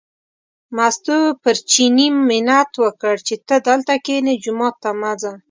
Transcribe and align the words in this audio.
مستو 0.75 1.17
پر 1.43 1.55
چیني 1.71 2.07
منت 2.27 2.69
وکړ 2.83 3.15
چې 3.27 3.35
ته 3.47 3.55
دلته 3.67 3.93
کینې، 4.05 4.33
جومات 4.43 4.75
ته 4.83 4.89
مه 5.01 5.11
ځه. 5.21 5.31